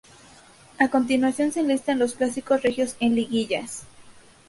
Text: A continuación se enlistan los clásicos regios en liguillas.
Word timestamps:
A 0.79 0.87
continuación 0.89 1.51
se 1.51 1.59
enlistan 1.59 1.99
los 1.99 2.15
clásicos 2.15 2.63
regios 2.63 2.95
en 2.99 3.13
liguillas. 3.13 3.85